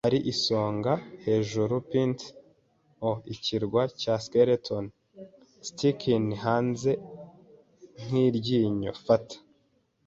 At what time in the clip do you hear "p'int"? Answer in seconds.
1.89-2.19